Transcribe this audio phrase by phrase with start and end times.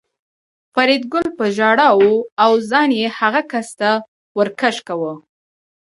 [0.73, 2.01] فریدګل په ژړا و
[2.43, 3.91] او ځان یې هغه کس ته
[4.37, 5.13] ور کش کاوه